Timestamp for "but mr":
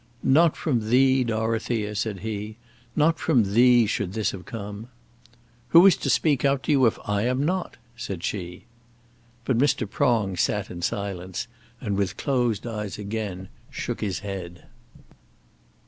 9.45-9.87